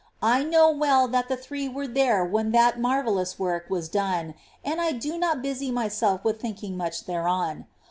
[0.23, 4.33] I know well that the Three were there when that marvellous work was done,
[4.65, 7.67] and I do not busy myself with much thinking thereon.